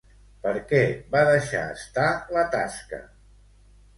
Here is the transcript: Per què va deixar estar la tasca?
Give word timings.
Per 0.45 0.53
què 0.71 0.79
va 1.15 1.19
deixar 1.27 1.61
estar 1.75 2.07
la 2.37 2.45
tasca? 2.57 3.03